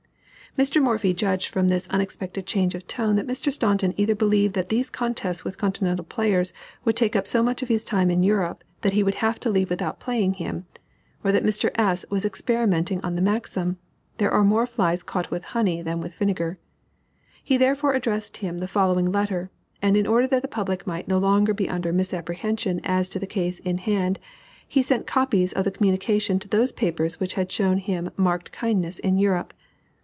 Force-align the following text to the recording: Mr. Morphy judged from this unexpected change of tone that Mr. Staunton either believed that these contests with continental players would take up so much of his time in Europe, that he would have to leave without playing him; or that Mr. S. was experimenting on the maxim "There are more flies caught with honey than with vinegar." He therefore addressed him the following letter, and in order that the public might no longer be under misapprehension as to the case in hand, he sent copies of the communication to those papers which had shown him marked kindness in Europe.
Mr. 0.59 0.83
Morphy 0.83 1.13
judged 1.13 1.47
from 1.47 1.69
this 1.69 1.87
unexpected 1.91 2.45
change 2.45 2.75
of 2.75 2.85
tone 2.85 3.15
that 3.15 3.25
Mr. 3.25 3.49
Staunton 3.53 3.93
either 3.95 4.13
believed 4.13 4.53
that 4.53 4.67
these 4.67 4.89
contests 4.89 5.45
with 5.45 5.57
continental 5.57 6.03
players 6.03 6.51
would 6.83 6.97
take 6.97 7.15
up 7.15 7.25
so 7.25 7.41
much 7.41 7.61
of 7.61 7.69
his 7.69 7.85
time 7.85 8.11
in 8.11 8.21
Europe, 8.21 8.61
that 8.81 8.91
he 8.91 9.01
would 9.01 9.15
have 9.15 9.39
to 9.39 9.49
leave 9.49 9.69
without 9.69 10.01
playing 10.01 10.33
him; 10.33 10.65
or 11.23 11.31
that 11.31 11.45
Mr. 11.45 11.71
S. 11.75 12.03
was 12.09 12.25
experimenting 12.25 12.99
on 12.99 13.15
the 13.15 13.21
maxim 13.21 13.77
"There 14.17 14.29
are 14.29 14.43
more 14.43 14.67
flies 14.67 15.03
caught 15.03 15.31
with 15.31 15.45
honey 15.55 15.81
than 15.81 16.01
with 16.01 16.15
vinegar." 16.15 16.57
He 17.41 17.55
therefore 17.55 17.93
addressed 17.93 18.35
him 18.37 18.57
the 18.57 18.67
following 18.67 19.09
letter, 19.09 19.49
and 19.81 19.95
in 19.95 20.05
order 20.05 20.27
that 20.27 20.41
the 20.41 20.47
public 20.49 20.85
might 20.85 21.07
no 21.07 21.17
longer 21.17 21.53
be 21.53 21.69
under 21.69 21.93
misapprehension 21.93 22.81
as 22.83 23.07
to 23.11 23.19
the 23.19 23.25
case 23.25 23.59
in 23.59 23.77
hand, 23.77 24.19
he 24.67 24.81
sent 24.81 25.07
copies 25.07 25.53
of 25.53 25.63
the 25.63 25.71
communication 25.71 26.39
to 26.39 26.49
those 26.49 26.73
papers 26.73 27.21
which 27.21 27.35
had 27.35 27.49
shown 27.49 27.77
him 27.77 28.11
marked 28.17 28.51
kindness 28.51 28.99
in 28.99 29.17
Europe. 29.17 29.53